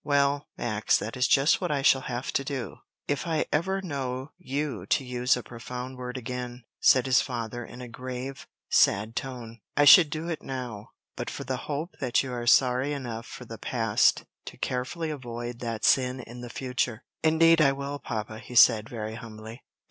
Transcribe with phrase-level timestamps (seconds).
[0.03, 4.31] "Well, Max, that is just what I shall have to do, if I ever know
[4.39, 9.59] you to use a profane word again," said his father, in a grave, sad tone.
[9.77, 13.45] "I should do it now, but for the hope that you are sorry enough for
[13.45, 18.55] the past to carefully avoid that sin in the future." "Indeed I will, papa," he
[18.55, 19.61] said, very humbly.